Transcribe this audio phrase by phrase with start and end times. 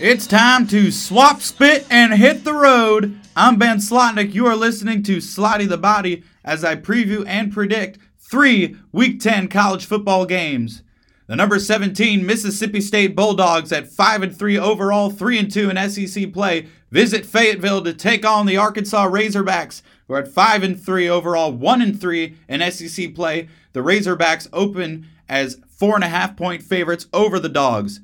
[0.00, 3.18] It's time to swap spit and hit the road.
[3.34, 4.32] I'm Ben Slotnick.
[4.32, 9.48] You are listening to Slotty the Body as I preview and predict three Week 10
[9.48, 10.84] college football games.
[11.26, 15.90] The number 17 Mississippi State Bulldogs at 5 and 3 overall, 3 and 2 in
[15.90, 20.80] SEC play visit Fayetteville to take on the Arkansas Razorbacks, who are at 5 and
[20.80, 23.48] 3 overall, 1 and 3 in SEC play.
[23.72, 27.98] The Razorbacks open as four and a half point favorites over the Dogs.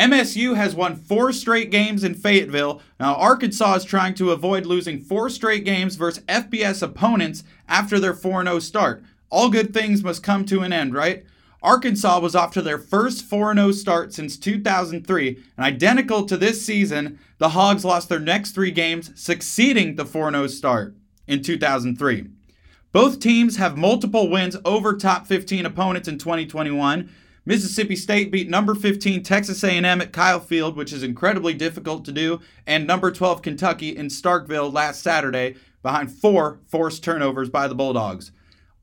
[0.00, 2.80] MSU has won four straight games in Fayetteville.
[2.98, 8.14] Now, Arkansas is trying to avoid losing four straight games versus FBS opponents after their
[8.14, 9.04] 4 0 start.
[9.28, 11.26] All good things must come to an end, right?
[11.62, 16.64] Arkansas was off to their first 4 0 start since 2003, and identical to this
[16.64, 22.26] season, the Hogs lost their next three games, succeeding the 4 0 start in 2003.
[22.92, 27.10] Both teams have multiple wins over top 15 opponents in 2021.
[27.46, 32.12] Mississippi State beat number 15 Texas A&M at Kyle Field, which is incredibly difficult to
[32.12, 37.74] do, and number 12 Kentucky in Starkville last Saturday behind four forced turnovers by the
[37.74, 38.32] Bulldogs.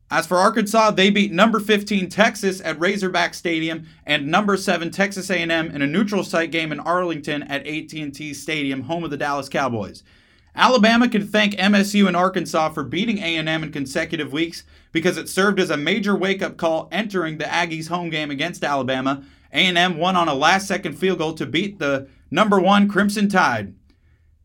[0.09, 5.29] As for Arkansas, they beat number 15 Texas at Razorback Stadium and number 7 Texas
[5.29, 9.49] A&M in a neutral site game in Arlington at AT&T Stadium, home of the Dallas
[9.49, 10.03] Cowboys.
[10.57, 15.59] Alabama can thank MSU and Arkansas for beating A&M in consecutive weeks because it served
[15.59, 19.23] as a major wake-up call entering the Aggies home game against Alabama.
[19.53, 23.75] A&M won on a last-second field goal to beat the number 1 Crimson Tide.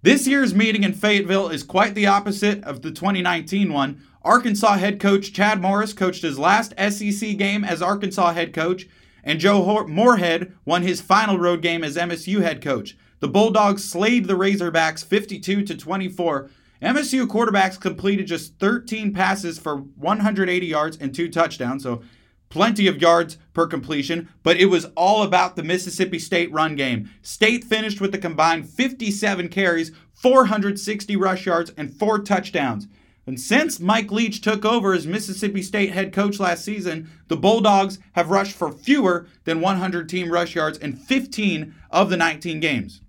[0.03, 4.03] This year's meeting in Fayetteville is quite the opposite of the 2019 one.
[4.23, 8.87] Arkansas head coach Chad Morris coached his last SEC game as Arkansas head coach,
[9.25, 12.99] and Joe Moorhead won his final road game as MSU head coach.
[13.23, 16.51] The Bulldogs slayed the Razorbacks 52 to 24.
[16.83, 22.03] MSU quarterbacks completed just 13 passes for 180 yards and two touchdowns, so
[22.49, 27.11] plenty of yards per completion, but it was all about the Mississippi State run game.
[27.23, 32.89] State finished with a combined 57 carries, 460 rush yards, and four touchdowns.
[33.25, 38.01] And since Mike Leach took over as Mississippi State head coach last season, the Bulldogs
[38.15, 43.01] have rushed for fewer than 100 team rush yards in 15 of the 19 games.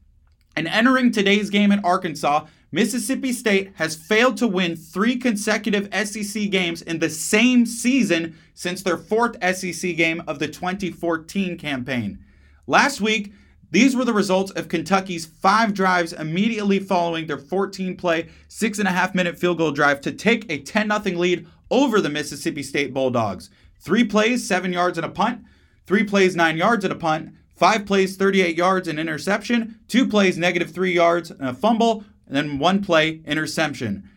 [0.56, 6.50] And entering today's game at Arkansas, Mississippi State has failed to win three consecutive SEC
[6.50, 12.20] games in the same season since their fourth SEC game of the 2014 campaign.
[12.66, 13.34] Last week,
[13.70, 18.88] these were the results of Kentucky's five drives immediately following their 14 play, six and
[18.88, 22.62] a half minute field goal drive to take a 10 0 lead over the Mississippi
[22.62, 23.50] State Bulldogs.
[23.80, 25.44] Three plays, seven yards and a punt.
[25.86, 27.34] Three plays, nine yards and a punt.
[27.56, 29.80] Five plays, 38 yards and interception.
[29.88, 32.04] Two plays, negative three yards and a fumble.
[32.28, 34.10] And then one play, interception.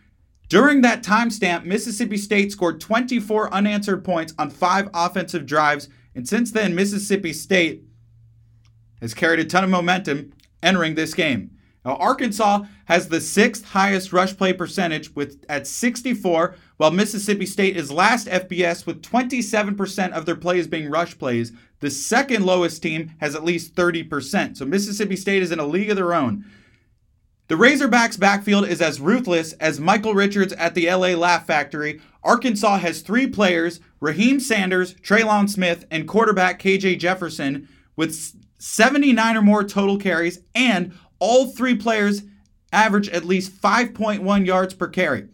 [0.49, 5.89] During that timestamp, Mississippi State scored 24 unanswered points on five offensive drives.
[6.15, 7.83] And since then, Mississippi State
[9.01, 10.33] has carried a ton of momentum
[10.63, 11.51] entering this game.
[11.87, 17.77] Now, Arkansas has the sixth highest rush play percentage with at 64, while Mississippi State
[17.77, 21.53] is last FBS with 27% of their plays being rush plays.
[21.79, 24.57] The second lowest team has at least 30%.
[24.57, 26.45] So Mississippi State is in a league of their own.
[27.47, 32.01] The Razorbacks backfield is as ruthless as Michael Richards at the LA Laugh Factory.
[32.25, 39.43] Arkansas has three players, Raheim Sanders, Trelon Smith, and quarterback KJ Jefferson, with 79 or
[39.43, 42.22] more total carries, and all three players
[42.72, 45.28] average at least 5.1 yards per carry.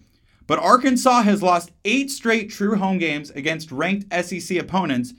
[0.46, 5.14] But Arkansas has lost eight straight true home games against ranked SEC opponents.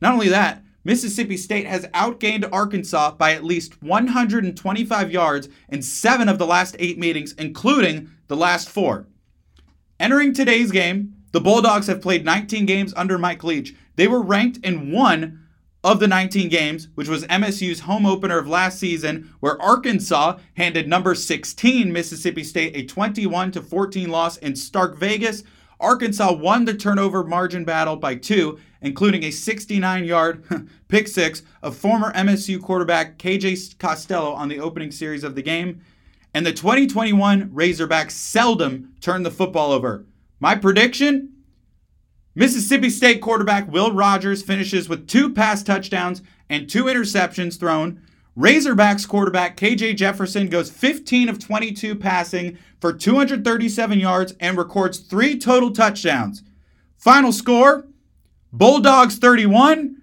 [0.00, 6.28] Not only that, Mississippi State has outgained Arkansas by at least 125 yards in seven
[6.28, 9.06] of the last eight meetings, including the last four.
[10.00, 13.74] Entering today's game, the Bulldogs have played 19 games under Mike Leach.
[13.96, 15.44] They were ranked in one
[15.84, 20.88] of the 19 games, which was MSU's home opener of last season, where Arkansas handed
[20.88, 25.44] number 16 Mississippi State a 21 to 14 loss in Stark Vegas.
[25.80, 31.76] Arkansas won the turnover margin battle by two, including a 69 yard pick six of
[31.76, 35.80] former MSU quarterback KJ Costello on the opening series of the game.
[36.34, 40.04] And the 2021 Razorbacks seldom turned the football over.
[40.40, 41.32] My prediction
[42.38, 48.00] Mississippi State quarterback Will Rogers finishes with two pass touchdowns and two interceptions thrown.
[48.38, 55.36] Razorbacks quarterback KJ Jefferson goes 15 of 22 passing for 237 yards and records three
[55.36, 56.44] total touchdowns.
[56.96, 57.88] Final score
[58.52, 60.00] Bulldogs 31,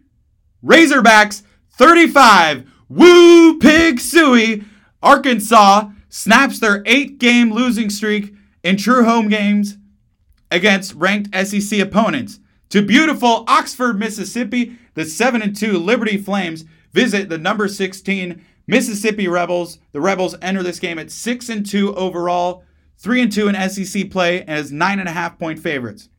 [0.62, 2.70] Razorbacks 35.
[2.90, 4.66] Woo Pig Sooie!
[5.02, 9.78] Arkansas snaps their eight game losing streak in true home games
[10.52, 12.40] against ranked SEC opponents.
[12.70, 19.28] To beautiful Oxford, Mississippi, the 7 and 2 Liberty Flames visit the number 16 Mississippi
[19.28, 19.80] Rebels.
[19.92, 22.64] The Rebels enter this game at six and two overall,
[22.98, 26.10] three and two in SEC play, and as nine and a half point favorites.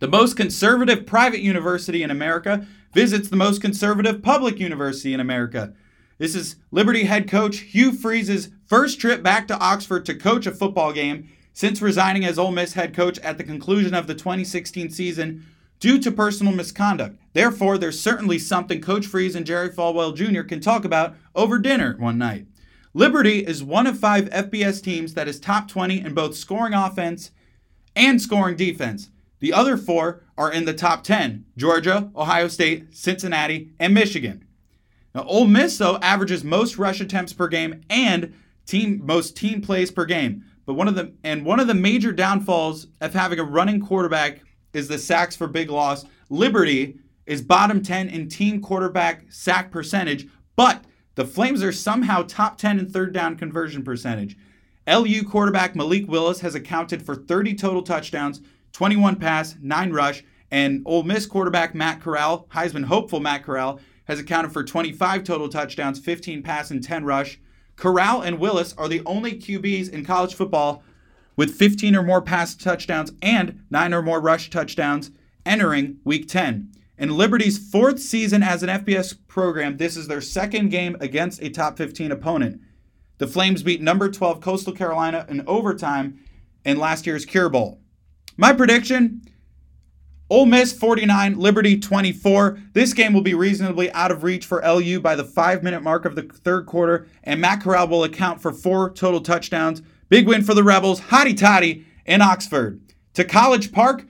[0.00, 5.74] The most conservative private university in America visits the most conservative public university in America.
[6.18, 10.52] This is Liberty head coach Hugh Freeze's first trip back to Oxford to coach a
[10.52, 14.90] football game since resigning as Ole Miss head coach at the conclusion of the 2016
[14.90, 15.46] season
[15.80, 17.18] due to personal misconduct.
[17.32, 20.42] Therefore, there's certainly something Coach Freeze and Jerry Falwell Jr.
[20.42, 22.44] can talk about over dinner one night.
[22.92, 27.30] Liberty is one of five FBS teams that is top 20 in both scoring offense
[27.94, 29.08] and scoring defense.
[29.38, 34.44] The other four are in the top 10 Georgia, Ohio State, Cincinnati, and Michigan.
[35.14, 38.34] Now, Ole Miss, though, averages most rush attempts per game and
[38.66, 40.44] team most team plays per game.
[40.66, 44.40] But one of the and one of the major downfalls of having a running quarterback
[44.72, 46.04] is the sacks for big loss.
[46.28, 50.26] Liberty is bottom 10 in team quarterback sack percentage,
[50.56, 50.84] but
[51.14, 54.36] the Flames are somehow top 10 in third down conversion percentage.
[54.88, 58.40] LU quarterback Malik Willis has accounted for 30 total touchdowns,
[58.72, 64.20] 21 pass, 9 rush, and Ole Miss quarterback Matt Corral, Heisman hopeful Matt Corral, has
[64.20, 67.40] accounted for 25 total touchdowns, 15 pass, and 10 rush.
[67.76, 70.82] Corral and Willis are the only QBs in college football
[71.36, 75.10] with 15 or more pass touchdowns and 9 or more rush touchdowns
[75.44, 76.72] entering week 10.
[76.98, 81.50] In Liberty's fourth season as an FBS program, this is their second game against a
[81.50, 82.60] top 15 opponent.
[83.18, 86.18] The Flames beat number 12 Coastal Carolina in overtime
[86.64, 87.80] in last year's Cure Bowl.
[88.38, 89.22] My prediction
[90.28, 92.58] Ole Miss 49, Liberty 24.
[92.72, 96.04] This game will be reasonably out of reach for LU by the five minute mark
[96.04, 99.82] of the third quarter, and Matt Corral will account for four total touchdowns.
[100.08, 102.80] Big win for the Rebels, hotty toddy in Oxford.
[103.14, 104.06] To College Park,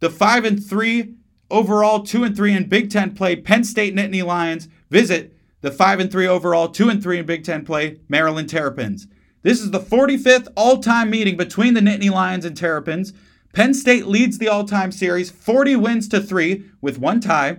[0.00, 1.14] the 5 and 3
[1.50, 6.00] overall, 2 and 3 in Big Ten play, Penn State Nittany Lions visit the 5
[6.00, 9.06] and 3 overall, 2 and 3 in Big Ten play, Maryland Terrapins.
[9.42, 13.12] This is the 45th all time meeting between the Nittany Lions and Terrapins.
[13.52, 17.58] Penn State leads the all time series 40 wins to 3 with one tie.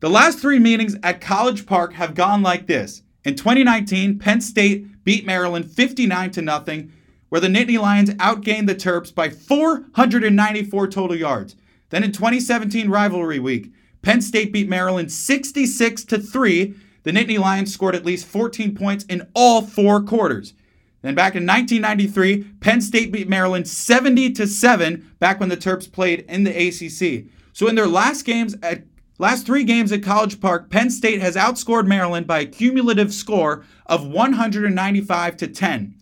[0.00, 3.02] The last three meetings at College Park have gone like this.
[3.24, 6.92] In 2019, Penn State beat Maryland 59 to nothing,
[7.28, 11.54] where the Nittany Lions outgained the Terps by 494 total yards.
[11.90, 13.72] Then in 2017 rivalry week,
[14.02, 16.74] Penn State beat Maryland 66 to 3.
[17.02, 20.54] The Nittany Lions scored at least 14 points in all four quarters.
[21.02, 25.90] Then back in 1993, Penn State beat Maryland 70 to 7 back when the Terps
[25.90, 27.30] played in the ACC.
[27.52, 28.84] So in their last games at
[29.18, 33.64] last 3 games at College Park, Penn State has outscored Maryland by a cumulative score
[33.86, 35.94] of 195 to 10.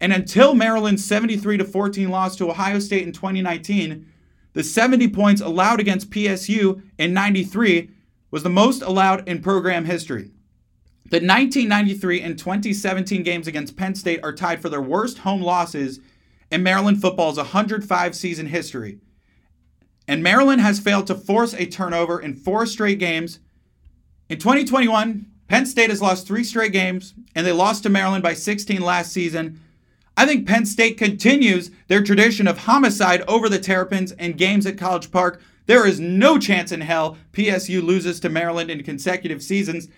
[0.00, 4.06] And until Maryland's 73 to 14 loss to Ohio State in 2019,
[4.52, 7.90] the 70 points allowed against PSU in 93
[8.30, 10.30] was the most allowed in program history.
[11.12, 16.00] The 1993 and 2017 games against Penn State are tied for their worst home losses
[16.50, 18.98] in Maryland football's 105 season history.
[20.08, 23.40] And Maryland has failed to force a turnover in four straight games.
[24.30, 28.32] In 2021, Penn State has lost three straight games, and they lost to Maryland by
[28.32, 29.60] 16 last season.
[30.16, 34.78] I think Penn State continues their tradition of homicide over the Terrapins in games at
[34.78, 35.42] College Park.
[35.66, 39.88] There is no chance in hell PSU loses to Maryland in consecutive seasons.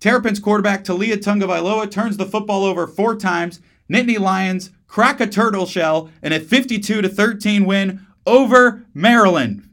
[0.00, 3.60] Terrapins quarterback Taulia Tagovailoa turns the football over four times.
[3.90, 9.68] Nittany Lions crack a turtle shell in a 52 to 13 win over Maryland.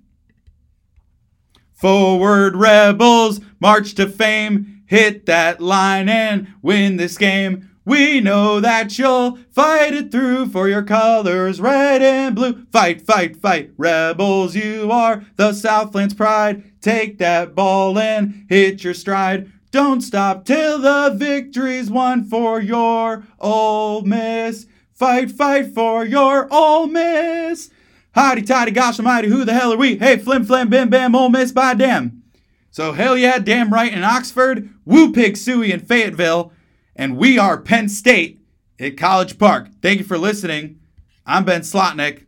[1.74, 7.70] Forward Rebels, march to fame, hit that line and win this game.
[7.86, 12.66] We know that you'll fight it through for your colors, red and blue.
[12.72, 16.64] Fight, fight, fight, rebels, you are the Southland's pride.
[16.82, 19.52] Take that ball and hit your stride.
[19.76, 24.68] Don't stop till the victory's won for your Ole Miss.
[24.94, 27.72] Fight, fight for your Ole Miss.
[28.16, 29.98] Hotty toddy, gosh almighty, who the hell are we?
[29.98, 32.24] Hey, flim flam, bim bam, Ole Miss, by damn.
[32.72, 36.54] So hell yeah, damn right in Oxford, woo pig sooie in Fayetteville,
[36.96, 38.40] and we are Penn State
[38.80, 39.68] at College Park.
[39.82, 40.80] Thank you for listening.
[41.26, 42.28] I'm Ben Slotnick.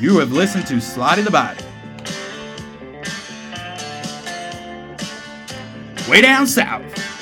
[0.00, 1.67] You have listened to Slotty the Body.
[6.08, 7.17] Way down south.